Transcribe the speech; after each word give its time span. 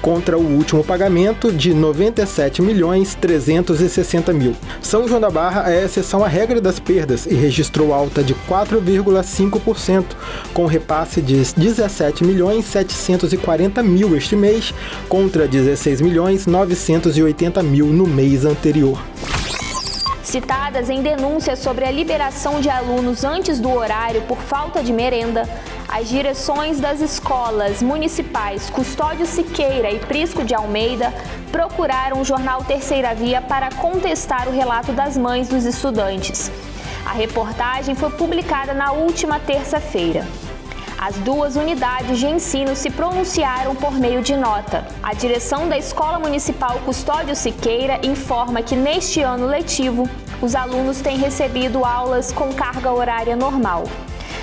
contra 0.00 0.38
o 0.38 0.42
último 0.42 0.82
pagamento 0.82 1.52
de 1.52 1.74
97 1.74 2.62
milhões 2.62 3.14
360 3.14 4.32
mil. 4.32 4.54
São 4.80 5.06
João 5.06 5.20
da 5.20 5.30
Barra 5.30 5.70
é 5.70 5.84
exceção 5.84 6.24
à 6.24 6.28
regra 6.28 6.60
das 6.60 6.78
perdas 6.78 7.26
e 7.26 7.34
registrou 7.34 7.92
alta 7.92 8.22
de 8.22 8.34
4,5%, 8.48 10.04
com 10.54 10.66
repasse 10.66 11.20
de 11.20 11.34
17 11.54 12.24
milhões 12.24 12.64
740 12.64 13.82
mil 13.82 14.16
este 14.16 14.34
mês 14.34 14.72
contra 15.08 15.46
16 15.46 16.00
milhões 16.00 16.46
980 16.46 17.62
mil 17.62 17.86
no 17.86 18.06
mês 18.06 18.44
anterior 18.44 18.98
citadas 20.30 20.88
em 20.88 21.02
denúncias 21.02 21.58
sobre 21.58 21.84
a 21.84 21.90
liberação 21.90 22.60
de 22.60 22.70
alunos 22.70 23.24
antes 23.24 23.58
do 23.58 23.68
horário 23.68 24.22
por 24.22 24.38
falta 24.38 24.80
de 24.80 24.92
merenda, 24.92 25.42
as 25.88 26.08
direções 26.08 26.78
das 26.78 27.00
escolas 27.00 27.82
municipais 27.82 28.70
Custódio 28.70 29.26
Siqueira 29.26 29.90
e 29.90 29.98
Prisco 29.98 30.44
de 30.44 30.54
Almeida 30.54 31.12
procuraram 31.50 32.20
o 32.20 32.24
jornal 32.24 32.62
Terceira 32.62 33.12
Via 33.12 33.42
para 33.42 33.70
contestar 33.74 34.48
o 34.48 34.52
relato 34.52 34.92
das 34.92 35.16
mães 35.16 35.48
dos 35.48 35.64
estudantes. 35.64 36.48
A 37.04 37.12
reportagem 37.12 37.96
foi 37.96 38.10
publicada 38.10 38.72
na 38.72 38.92
última 38.92 39.40
terça-feira. 39.40 40.24
As 41.02 41.16
duas 41.16 41.56
unidades 41.56 42.18
de 42.18 42.26
ensino 42.26 42.76
se 42.76 42.90
pronunciaram 42.90 43.74
por 43.74 43.92
meio 43.92 44.20
de 44.20 44.36
nota. 44.36 44.86
A 45.02 45.14
direção 45.14 45.66
da 45.66 45.78
Escola 45.78 46.18
Municipal 46.18 46.78
Custódio 46.84 47.34
Siqueira 47.34 47.98
informa 48.02 48.60
que 48.60 48.76
neste 48.76 49.22
ano 49.22 49.46
letivo, 49.46 50.06
os 50.42 50.54
alunos 50.54 51.00
têm 51.00 51.16
recebido 51.16 51.86
aulas 51.86 52.32
com 52.32 52.52
carga 52.52 52.92
horária 52.92 53.34
normal. 53.34 53.84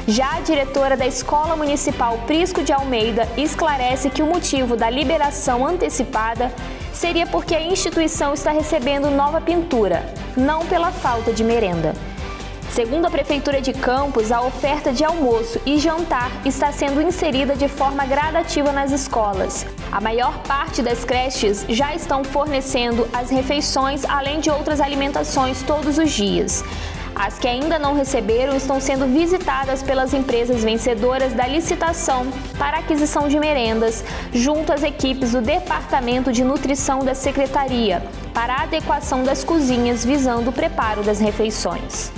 Já 0.07 0.37
a 0.37 0.39
diretora 0.39 0.97
da 0.97 1.05
Escola 1.05 1.55
Municipal 1.55 2.17
Prisco 2.25 2.63
de 2.63 2.73
Almeida 2.73 3.29
esclarece 3.37 4.09
que 4.09 4.23
o 4.23 4.27
motivo 4.27 4.75
da 4.75 4.89
liberação 4.89 5.63
antecipada 5.63 6.51
seria 6.91 7.27
porque 7.27 7.53
a 7.53 7.61
instituição 7.61 8.33
está 8.33 8.49
recebendo 8.49 9.11
nova 9.11 9.39
pintura, 9.39 10.11
não 10.35 10.65
pela 10.65 10.91
falta 10.91 11.31
de 11.31 11.43
merenda. 11.43 11.93
Segundo 12.77 13.07
a 13.07 13.09
Prefeitura 13.09 13.59
de 13.59 13.73
Campos, 13.73 14.31
a 14.31 14.39
oferta 14.39 14.93
de 14.93 15.03
almoço 15.03 15.59
e 15.65 15.79
jantar 15.79 16.29
está 16.45 16.71
sendo 16.71 17.01
inserida 17.01 17.55
de 17.55 17.67
forma 17.67 18.05
gradativa 18.05 18.71
nas 18.71 18.91
escolas. 18.91 19.65
A 19.91 19.99
maior 19.99 20.37
parte 20.43 20.83
das 20.83 21.03
creches 21.03 21.65
já 21.67 21.95
estão 21.95 22.23
fornecendo 22.23 23.09
as 23.11 23.31
refeições, 23.31 24.05
além 24.05 24.39
de 24.39 24.51
outras 24.51 24.79
alimentações 24.79 25.63
todos 25.63 25.97
os 25.97 26.11
dias. 26.11 26.63
As 27.15 27.39
que 27.39 27.47
ainda 27.47 27.79
não 27.79 27.95
receberam 27.95 28.55
estão 28.55 28.79
sendo 28.79 29.07
visitadas 29.07 29.81
pelas 29.81 30.13
empresas 30.13 30.63
vencedoras 30.63 31.33
da 31.33 31.47
licitação 31.47 32.27
para 32.59 32.77
aquisição 32.77 33.27
de 33.27 33.39
merendas, 33.39 34.03
junto 34.31 34.71
às 34.71 34.83
equipes 34.83 35.31
do 35.31 35.41
Departamento 35.41 36.31
de 36.31 36.43
Nutrição 36.43 36.99
da 36.99 37.15
Secretaria, 37.15 38.03
para 38.35 38.53
a 38.53 38.61
adequação 38.61 39.23
das 39.23 39.43
cozinhas 39.43 40.05
visando 40.05 40.51
o 40.51 40.53
preparo 40.53 41.01
das 41.01 41.19
refeições. 41.19 42.11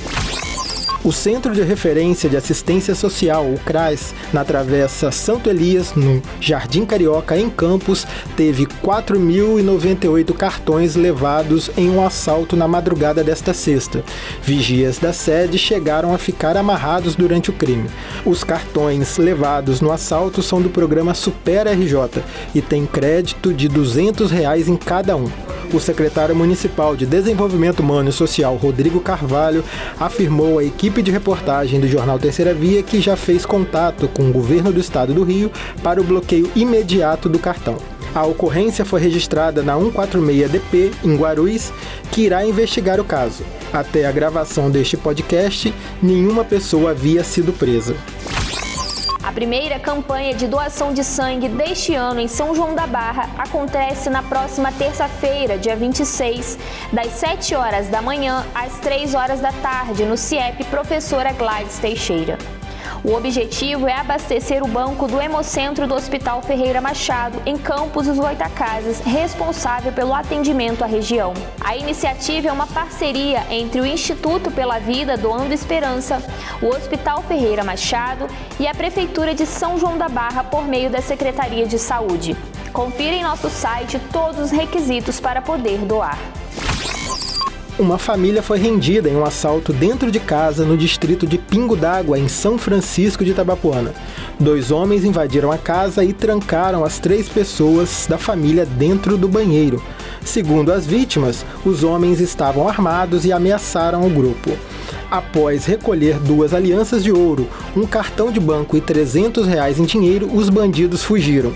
O 1.02 1.14
Centro 1.14 1.56
de 1.56 1.62
Referência 1.62 2.30
de 2.30 2.36
Assistência 2.36 2.94
Social, 2.94 3.46
o 3.46 3.58
CRAS, 3.60 4.14
na 4.34 4.44
Travessa 4.44 5.12
Santo 5.12 5.50
Elias, 5.50 5.94
no 5.96 6.22
Jardim 6.42 6.86
Carioca, 6.86 7.38
em 7.38 7.50
Campos, 7.50 8.06
teve 8.36 8.66
4.098 8.66 10.34
cartões 10.34 10.98
levados 10.98 11.72
em 11.78 11.90
um 11.90 12.06
assalto 12.06 12.58
na 12.58 12.68
madrugada 12.68 13.24
desta 13.24 13.54
sexta. 13.54 14.04
Vigias 14.44 15.00
da 15.00 15.14
sede 15.14 15.58
chegaram 15.58 16.14
a 16.14 16.18
ficar 16.18 16.58
amarrados 16.58 17.16
durante 17.16 17.50
o 17.50 17.54
crime. 17.54 17.90
Os 18.26 18.44
cartões 18.44 19.18
levados 19.18 19.80
no 19.80 19.94
assalto 19.94 20.44
são 20.44 20.62
do 20.62 20.70
programa 20.70 21.14
Super 21.14 21.66
RJ 21.66 22.22
e 22.54 22.62
têm 22.62 22.86
crédito 22.86 23.54
de 23.54 23.70
200 23.70 24.30
reais 24.30 24.68
em 24.68 24.76
cada 24.76 25.16
um 25.16 25.49
o 25.78 25.80
secretário 25.80 26.36
municipal 26.36 26.96
de 26.96 27.06
Desenvolvimento 27.06 27.82
Humano 27.82 28.10
e 28.10 28.14
Social, 28.14 28.56
Rodrigo 28.56 29.00
Carvalho, 29.00 29.64
afirmou 30.00 30.60
à 30.60 30.64
equipe 30.64 31.02
de 31.02 31.12
reportagem 31.12 31.80
do 31.80 31.88
jornal 31.88 32.20
Terceira 32.20 32.54
Via 32.54 32.84
que 32.84 33.02
já 33.02 33.16
fez 33.16 33.46
contato 33.46 34.08
com 34.08 34.30
o 34.30 34.34
governo 34.34 34.72
do 34.72 34.80
estado 34.80 35.14
do 35.14 35.24
Rio 35.24 35.52
para 35.84 36.02
o 36.02 36.04
bloqueio 36.04 36.52
imediato 36.56 37.28
do 37.30 37.40
cartão. 37.40 37.78
A 38.14 38.26
ocorrência 38.26 38.84
foi 38.84 39.00
registrada 39.00 39.62
na 39.62 39.76
146DP, 39.76 40.94
em 41.04 41.16
Guarulhos, 41.16 41.72
que 42.12 42.22
irá 42.22 42.46
investigar 42.46 43.00
o 43.00 43.04
caso. 43.04 43.44
Até 43.72 44.06
a 44.06 44.12
gravação 44.12 44.72
deste 44.72 44.98
podcast, 44.98 45.74
nenhuma 46.02 46.44
pessoa 46.44 46.92
havia 46.92 47.24
sido 47.24 47.54
presa. 47.54 47.96
A 49.30 49.32
primeira 49.32 49.78
campanha 49.78 50.34
de 50.34 50.48
doação 50.48 50.92
de 50.92 51.04
sangue 51.04 51.48
deste 51.48 51.94
ano 51.94 52.20
em 52.20 52.28
São 52.28 52.56
João 52.56 52.74
da 52.74 52.88
Barra 52.88 53.30
acontece 53.38 54.10
na 54.10 54.24
próxima 54.24 54.72
terça-feira, 54.72 55.56
dia 55.56 55.76
26, 55.76 56.58
das 56.92 57.12
7 57.12 57.54
horas 57.54 57.88
da 57.90 58.02
manhã 58.02 58.44
às 58.56 58.80
3 58.80 59.14
horas 59.14 59.40
da 59.40 59.52
tarde, 59.52 60.04
no 60.04 60.18
CIEP 60.18 60.64
Professora 60.64 61.32
Gladys 61.32 61.78
Teixeira. 61.78 62.59
O 63.02 63.14
objetivo 63.14 63.88
é 63.88 63.94
abastecer 63.94 64.62
o 64.62 64.68
banco 64.68 65.08
do 65.08 65.22
Hemocentro 65.22 65.88
do 65.88 65.96
Hospital 65.96 66.42
Ferreira 66.42 66.82
Machado, 66.82 67.42
em 67.46 67.58
Campos 67.58 68.08
dos 68.08 68.18
Goitacazes, 68.18 69.00
responsável 69.00 69.94
pelo 69.94 70.14
atendimento 70.14 70.84
à 70.84 70.88
região. 70.88 71.34
A 71.62 71.78
iniciativa 71.78 72.50
é 72.50 72.52
uma 72.52 72.68
parceria 72.68 73.46
entre 73.50 73.80
o 73.80 73.86
Instituto 73.86 74.52
pela 74.52 74.80
Vida 74.80 75.16
Doando 75.16 75.54
Esperança, 75.54 76.22
o 76.62 76.68
Hospital 76.68 77.24
Ferreira 77.24 77.64
Machado 77.64 78.28
e 78.60 78.68
a 78.68 78.76
Prefeitura 78.76 79.34
de 79.34 79.46
São 79.46 79.80
João 79.80 79.98
da 79.98 80.10
Barra 80.10 80.44
por 80.44 80.68
meio 80.68 80.90
da 80.90 81.02
Secretaria 81.02 81.66
de 81.66 81.80
Saúde. 81.80 82.36
Confira 82.74 83.16
em 83.16 83.24
nosso 83.24 83.50
site 83.50 83.98
todos 84.12 84.40
os 84.40 84.52
requisitos 84.52 85.22
para 85.22 85.42
poder 85.42 85.80
doar. 85.80 86.18
Uma 87.80 87.98
família 87.98 88.44
foi 88.44 88.60
rendida 88.60 89.10
em 89.10 89.16
um 89.16 89.24
assalto 89.24 89.72
dentro 89.72 90.12
de 90.12 90.20
casa 90.20 90.66
no 90.66 90.78
distrito 90.78 91.26
de 91.26 91.38
Pingo 91.38 91.78
d'Água, 91.78 92.20
em 92.20 92.28
São 92.28 92.58
Francisco 92.58 93.24
de 93.24 93.32
Itabapuana. 93.32 93.94
Dois 94.38 94.70
homens 94.70 95.06
invadiram 95.06 95.50
a 95.50 95.58
casa 95.58 96.04
e 96.04 96.12
trancaram 96.12 96.84
as 96.84 97.00
três 97.00 97.30
pessoas 97.30 98.06
da 98.08 98.18
família 98.18 98.66
dentro 98.66 99.18
do 99.18 99.30
banheiro. 99.30 99.82
Segundo 100.26 100.74
as 100.74 100.86
vítimas, 100.86 101.46
os 101.66 101.82
homens 101.84 102.20
estavam 102.20 102.68
armados 102.68 103.24
e 103.24 103.32
ameaçaram 103.32 104.06
o 104.06 104.10
grupo. 104.10 104.52
Após 105.10 105.66
recolher 105.66 106.20
duas 106.20 106.54
alianças 106.54 107.04
de 107.04 107.12
ouro, 107.12 107.48
um 107.76 107.86
cartão 107.86 108.32
de 108.32 108.40
banco 108.40 108.76
e 108.76 108.82
300 108.82 109.48
reais 109.48 109.80
em 109.80 109.86
dinheiro, 109.86 110.30
os 110.32 110.50
bandidos 110.50 111.04
fugiram. 111.04 111.54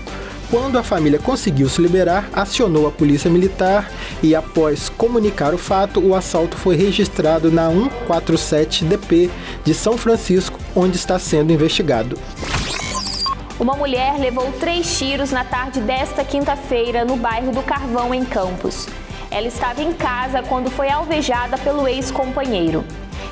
Quando 0.50 0.78
a 0.78 0.82
família 0.82 1.18
conseguiu 1.18 1.68
se 1.68 1.80
liberar, 1.80 2.28
acionou 2.32 2.86
a 2.86 2.90
polícia 2.90 3.30
militar 3.30 3.90
e, 4.22 4.34
após 4.34 4.88
comunicar 4.88 5.54
o 5.54 5.58
fato, 5.58 6.00
o 6.00 6.14
assalto 6.14 6.56
foi 6.56 6.76
registrado 6.76 7.50
na 7.50 7.68
147DP 7.70 9.30
de 9.64 9.74
São 9.74 9.96
Francisco, 9.96 10.58
onde 10.76 10.96
está 10.96 11.18
sendo 11.18 11.52
investigado. 11.52 12.18
Uma 13.58 13.74
mulher 13.74 14.18
levou 14.18 14.52
três 14.60 14.98
tiros 14.98 15.30
na 15.30 15.44
tarde 15.44 15.80
desta 15.80 16.24
quinta-feira 16.24 17.04
no 17.04 17.16
bairro 17.16 17.52
do 17.52 17.62
Carvão, 17.62 18.14
em 18.14 18.24
Campos. 18.24 18.86
Ela 19.30 19.46
estava 19.48 19.82
em 19.82 19.92
casa 19.92 20.42
quando 20.42 20.70
foi 20.70 20.90
alvejada 20.90 21.56
pelo 21.58 21.88
ex-companheiro. 21.88 22.84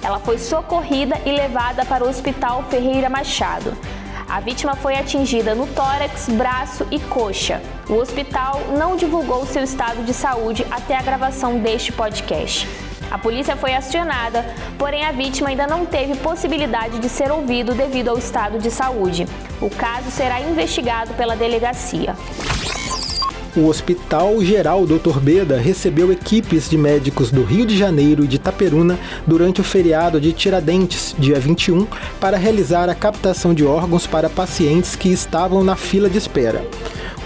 Ela 0.03 0.19
foi 0.19 0.39
socorrida 0.39 1.17
e 1.25 1.31
levada 1.31 1.85
para 1.85 2.05
o 2.05 2.09
Hospital 2.09 2.65
Ferreira 2.71 3.09
Machado. 3.09 3.77
A 4.33 4.41
vítima 4.41 4.75
foi 4.75 4.95
atingida 4.95 5.55
no 5.55 5.67
tórax, 5.67 6.27
braço 6.31 6.87
e 6.91 6.99
coxa. 6.99 7.61
O 7.87 7.97
hospital 7.97 8.63
não 8.79 8.97
divulgou 8.97 9.45
seu 9.45 9.63
estado 9.63 10.03
de 10.05 10.15
saúde 10.15 10.67
até 10.71 10.97
a 10.97 11.03
gravação 11.03 11.59
deste 11.59 11.93
podcast. 11.93 12.67
A 13.11 13.19
polícia 13.19 13.57
foi 13.57 13.75
acionada, 13.75 14.43
porém 14.79 15.05
a 15.05 15.13
vítima 15.13 15.51
ainda 15.51 15.67
não 15.67 15.85
teve 15.85 16.17
possibilidade 16.17 16.99
de 16.99 17.11
ser 17.11 17.31
ouvido 17.31 17.75
devido 17.75 18.09
ao 18.09 18.17
estado 18.17 18.59
de 18.59 18.71
saúde. 18.71 19.27
O 19.61 19.69
caso 19.69 20.11
será 20.11 20.41
investigado 20.41 21.13
pela 21.13 21.37
delegacia. 21.37 22.17
O 23.55 23.67
Hospital 23.67 24.43
Geral 24.43 24.87
Dr. 24.87 25.21
Beda 25.21 25.59
recebeu 25.59 26.11
equipes 26.11 26.71
de 26.71 26.79
médicos 26.79 27.31
do 27.31 27.43
Rio 27.45 27.67
de 27.67 27.77
Janeiro 27.77 28.25
e 28.25 28.27
de 28.27 28.37
Itaperuna 28.37 28.99
durante 29.27 29.61
o 29.61 29.65
feriado 29.65 30.19
de 30.19 30.33
Tiradentes, 30.33 31.15
dia 31.19 31.39
21, 31.39 31.87
para 32.19 32.39
realizar 32.39 32.89
a 32.89 32.95
captação 32.95 33.53
de 33.53 33.63
órgãos 33.63 34.07
para 34.07 34.31
pacientes 34.31 34.97
que 34.97 35.11
estavam 35.11 35.63
na 35.63 35.77
fila 35.77 36.09
de 36.09 36.17
espera. 36.17 36.67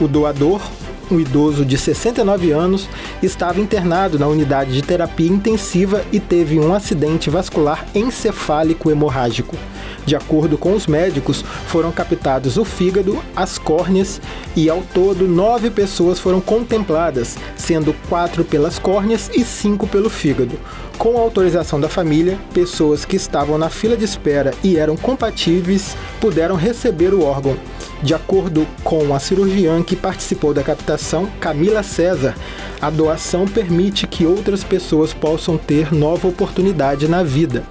O 0.01 0.09
doador, 0.09 0.61
um 1.11 1.21
idoso 1.21 1.65
de 1.65 1.77
69 1.77 2.51
anos, 2.51 2.89
estava 3.23 3.61
internado 3.61 4.19
na 4.19 4.27
unidade 4.27 4.73
de 4.73 4.83
terapia 4.83 5.31
intensiva 5.31 6.05
e 6.13 6.21
teve 6.21 6.59
um 6.59 6.75
acidente 6.75 7.31
vascular 7.31 7.87
encefálico 7.95 8.91
hemorrágico. 8.91 9.57
De 10.05 10.15
acordo 10.15 10.57
com 10.57 10.73
os 10.73 10.87
médicos, 10.87 11.43
foram 11.67 11.91
captados 11.91 12.57
o 12.57 12.65
fígado, 12.65 13.19
as 13.35 13.59
córneas 13.59 14.21
e, 14.55 14.71
ao 14.71 14.81
todo, 14.95 15.27
nove 15.27 15.69
pessoas 15.69 16.21
foram 16.21 16.41
contempladas, 16.41 17.37
sendo 17.57 17.93
quatro 18.09 18.45
pelas 18.45 18.79
córneas 18.79 19.29
e 19.35 19.43
cinco 19.43 19.87
pelo 19.87 20.09
fígado. 20.09 20.57
Com 20.97 21.19
a 21.19 21.21
autorização 21.21 21.81
da 21.81 21.89
família, 21.89 22.39
pessoas 22.55 23.05
que 23.05 23.17
estavam 23.17 23.59
na 23.59 23.69
fila 23.69 23.97
de 23.97 24.05
espera 24.05 24.55
e 24.63 24.77
eram 24.77 24.97
compatíveis 24.97 25.97
puderam 26.21 26.55
receber 26.55 27.13
o 27.13 27.23
órgão. 27.23 27.57
De 28.03 28.15
acordo 28.15 28.67
com 28.85 29.15
a 29.15 29.19
cirurgiã 29.19 29.83
que 29.83 29.97
participou 29.97 30.53
da 30.53 30.63
captação, 30.63 31.27
Camila 31.41 31.83
César, 31.83 32.35
a 32.81 32.91
doação 32.91 33.47
permite 33.47 34.07
que 34.07 34.27
outras 34.27 34.63
pessoas 34.63 35.15
possam 35.15 35.57
ter 35.57 35.95
nova 35.95 36.29
oportunidade 36.29 37.09
na 37.09 37.23
vida. 37.23 37.65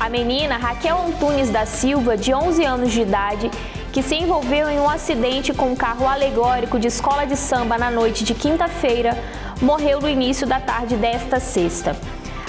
A 0.00 0.10
menina 0.10 0.56
Raquel 0.56 0.98
Antunes 1.06 1.50
da 1.50 1.64
Silva, 1.64 2.16
de 2.16 2.34
11 2.34 2.64
anos 2.64 2.92
de 2.92 3.00
idade, 3.00 3.50
que 3.92 4.02
se 4.02 4.14
envolveu 4.14 4.68
em 4.68 4.78
um 4.78 4.90
acidente 4.90 5.54
com 5.54 5.70
um 5.70 5.76
carro 5.76 6.06
alegórico 6.06 6.78
de 6.78 6.88
escola 6.88 7.24
de 7.24 7.36
samba 7.36 7.78
na 7.78 7.90
noite 7.90 8.24
de 8.24 8.34
quinta-feira, 8.34 9.16
morreu 9.62 10.00
no 10.00 10.08
início 10.08 10.46
da 10.46 10.60
tarde 10.60 10.96
desta 10.96 11.40
sexta. 11.40 11.96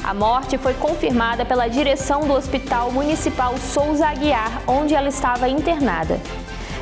A 0.04 0.14
morte 0.14 0.58
foi 0.58 0.74
confirmada 0.74 1.46
pela 1.46 1.68
direção 1.68 2.22
do 2.22 2.34
Hospital 2.34 2.92
Municipal 2.92 3.58
Souza 3.58 4.08
Aguiar, 4.08 4.62
onde 4.68 4.94
ela 4.94 5.10
estava 5.10 5.50
internada. 5.50 6.20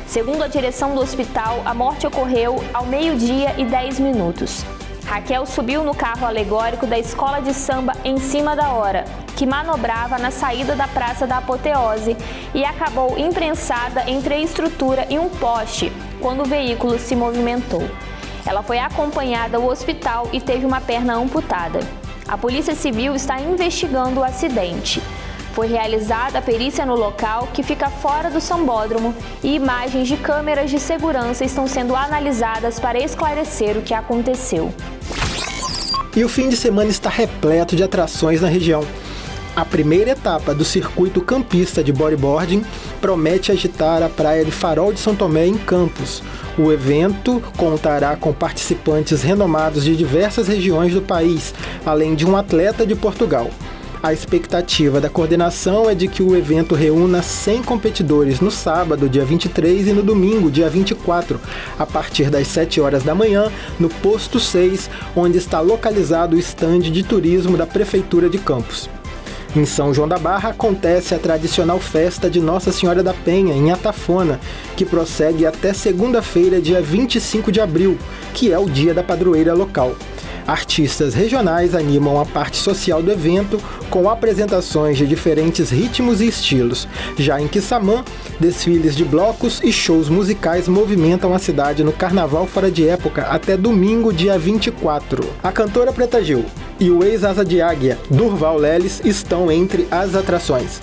Segundo 0.06 0.42
a 0.42 0.48
direção 0.48 0.94
do 0.94 1.00
hospital, 1.00 1.62
a 1.64 1.74
morte 1.74 2.06
ocorreu 2.06 2.62
ao 2.72 2.86
meio-dia 2.86 3.54
e 3.58 3.64
10 3.64 4.00
minutos. 4.00 4.64
Raquel 5.04 5.46
subiu 5.46 5.84
no 5.84 5.94
carro 5.94 6.26
alegórico 6.26 6.86
da 6.86 6.98
escola 6.98 7.40
de 7.40 7.52
samba 7.52 7.92
em 8.04 8.18
cima 8.18 8.56
da 8.56 8.70
hora 8.70 9.04
que 9.36 9.46
manobrava 9.46 10.16
na 10.18 10.30
saída 10.30 10.74
da 10.74 10.88
Praça 10.88 11.26
da 11.26 11.38
Apoteose 11.38 12.16
e 12.54 12.64
acabou 12.64 13.18
imprensada 13.18 14.08
entre 14.10 14.34
a 14.34 14.38
estrutura 14.38 15.06
e 15.10 15.18
um 15.18 15.28
poste 15.28 15.92
quando 16.20 16.40
o 16.40 16.48
veículo 16.48 16.98
se 16.98 17.14
movimentou. 17.14 17.82
Ela 18.46 18.62
foi 18.62 18.78
acompanhada 18.78 19.58
ao 19.58 19.66
hospital 19.66 20.30
e 20.32 20.40
teve 20.40 20.64
uma 20.64 20.80
perna 20.80 21.14
amputada. 21.14 21.80
A 22.26 22.38
Polícia 22.38 22.74
Civil 22.74 23.14
está 23.14 23.38
investigando 23.38 24.20
o 24.20 24.24
acidente. 24.24 25.02
Foi 25.56 25.68
realizada 25.68 26.38
a 26.38 26.42
perícia 26.42 26.84
no 26.84 26.94
local, 26.94 27.48
que 27.54 27.62
fica 27.62 27.88
fora 27.88 28.30
do 28.30 28.42
sambódromo, 28.42 29.14
e 29.42 29.54
imagens 29.54 30.06
de 30.06 30.18
câmeras 30.18 30.68
de 30.68 30.78
segurança 30.78 31.46
estão 31.46 31.66
sendo 31.66 31.96
analisadas 31.96 32.78
para 32.78 33.02
esclarecer 33.02 33.74
o 33.74 33.80
que 33.80 33.94
aconteceu. 33.94 34.70
E 36.14 36.22
o 36.22 36.28
fim 36.28 36.50
de 36.50 36.58
semana 36.58 36.90
está 36.90 37.08
repleto 37.08 37.74
de 37.74 37.82
atrações 37.82 38.42
na 38.42 38.48
região. 38.48 38.84
A 39.56 39.64
primeira 39.64 40.10
etapa 40.10 40.54
do 40.54 40.62
circuito 40.62 41.22
campista 41.22 41.82
de 41.82 41.90
bodyboarding 41.90 42.62
promete 43.00 43.50
agitar 43.50 44.02
a 44.02 44.10
praia 44.10 44.44
de 44.44 44.50
Farol 44.50 44.92
de 44.92 45.00
São 45.00 45.16
Tomé 45.16 45.46
em 45.46 45.56
Campos. 45.56 46.22
O 46.58 46.70
evento 46.70 47.42
contará 47.56 48.14
com 48.14 48.30
participantes 48.30 49.22
renomados 49.22 49.84
de 49.84 49.96
diversas 49.96 50.48
regiões 50.48 50.92
do 50.92 51.00
país, 51.00 51.54
além 51.86 52.14
de 52.14 52.26
um 52.26 52.36
atleta 52.36 52.84
de 52.84 52.94
Portugal. 52.94 53.50
A 54.06 54.12
expectativa 54.12 55.00
da 55.00 55.10
coordenação 55.10 55.90
é 55.90 55.92
de 55.92 56.06
que 56.06 56.22
o 56.22 56.36
evento 56.36 56.76
reúna 56.76 57.22
100 57.22 57.64
competidores 57.64 58.38
no 58.38 58.52
sábado, 58.52 59.08
dia 59.08 59.24
23, 59.24 59.88
e 59.88 59.92
no 59.92 60.00
domingo, 60.00 60.48
dia 60.48 60.70
24, 60.70 61.40
a 61.76 61.84
partir 61.84 62.30
das 62.30 62.46
7 62.46 62.80
horas 62.80 63.02
da 63.02 63.16
manhã, 63.16 63.50
no 63.80 63.88
posto 63.88 64.38
6, 64.38 64.88
onde 65.16 65.38
está 65.38 65.58
localizado 65.58 66.36
o 66.36 66.38
estande 66.38 66.88
de 66.88 67.02
turismo 67.02 67.56
da 67.56 67.66
Prefeitura 67.66 68.30
de 68.30 68.38
Campos. 68.38 68.88
Em 69.56 69.64
São 69.64 69.92
João 69.92 70.06
da 70.06 70.18
Barra 70.18 70.50
acontece 70.50 71.12
a 71.12 71.18
tradicional 71.18 71.80
festa 71.80 72.30
de 72.30 72.38
Nossa 72.38 72.70
Senhora 72.70 73.02
da 73.02 73.12
Penha, 73.12 73.54
em 73.54 73.72
Atafona, 73.72 74.38
que 74.76 74.84
prossegue 74.84 75.44
até 75.44 75.72
segunda-feira, 75.72 76.60
dia 76.60 76.80
25 76.80 77.50
de 77.50 77.60
abril, 77.60 77.98
que 78.32 78.52
é 78.52 78.58
o 78.58 78.70
dia 78.70 78.94
da 78.94 79.02
padroeira 79.02 79.52
local. 79.52 79.96
Artistas 80.46 81.14
regionais 81.14 81.74
animam 81.74 82.20
a 82.20 82.24
parte 82.24 82.56
social 82.56 83.02
do 83.02 83.10
evento 83.10 83.60
com 83.90 84.08
apresentações 84.08 84.96
de 84.96 85.06
diferentes 85.06 85.70
ritmos 85.70 86.20
e 86.20 86.28
estilos. 86.28 86.86
Já 87.18 87.40
em 87.40 87.48
Quissamã, 87.48 88.04
desfiles 88.38 88.94
de 88.94 89.04
blocos 89.04 89.60
e 89.64 89.72
shows 89.72 90.08
musicais 90.08 90.68
movimentam 90.68 91.34
a 91.34 91.38
cidade 91.38 91.82
no 91.82 91.92
carnaval 91.92 92.46
fora 92.46 92.70
de 92.70 92.86
época 92.88 93.22
até 93.22 93.56
domingo, 93.56 94.12
dia 94.12 94.38
24. 94.38 95.28
A 95.42 95.50
cantora 95.50 95.92
Preta 95.92 96.22
Gil 96.22 96.44
e 96.78 96.90
o 96.90 97.02
ex-asa 97.02 97.44
de 97.44 97.60
águia, 97.60 97.98
Durval 98.10 98.56
Leles, 98.56 99.00
estão 99.04 99.50
entre 99.50 99.88
as 99.90 100.14
atrações. 100.14 100.80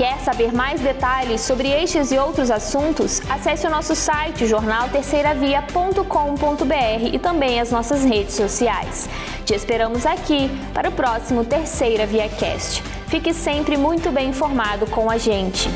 Quer 0.00 0.18
saber 0.20 0.50
mais 0.50 0.80
detalhes 0.80 1.42
sobre 1.42 1.68
estes 1.68 2.10
e 2.10 2.16
outros 2.16 2.50
assuntos? 2.50 3.20
Acesse 3.28 3.66
o 3.66 3.70
nosso 3.70 3.94
site 3.94 4.46
jornalterceiravia.com.br 4.46 7.10
e 7.12 7.18
também 7.18 7.60
as 7.60 7.70
nossas 7.70 8.02
redes 8.02 8.32
sociais. 8.32 9.10
Te 9.44 9.52
esperamos 9.52 10.06
aqui 10.06 10.50
para 10.72 10.88
o 10.88 10.92
próximo 10.92 11.44
Terceira 11.44 12.06
Via 12.06 12.30
Cast. 12.30 12.82
Fique 13.08 13.34
sempre 13.34 13.76
muito 13.76 14.10
bem 14.10 14.30
informado 14.30 14.86
com 14.86 15.10
a 15.10 15.18
gente. 15.18 15.68